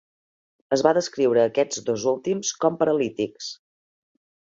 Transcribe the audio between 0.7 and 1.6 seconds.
Es va descriure a